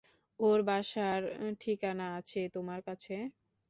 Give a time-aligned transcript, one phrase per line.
[0.39, 1.21] ওর বাসার
[1.61, 3.15] ঠিকানা আছে তোমার কাছে?